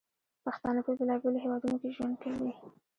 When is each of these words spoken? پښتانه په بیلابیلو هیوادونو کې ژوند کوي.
پښتانه 0.45 0.79
په 0.85 0.91
بیلابیلو 0.97 1.43
هیوادونو 1.43 1.75
کې 1.81 1.89
ژوند 1.95 2.15
کوي. 2.23 2.51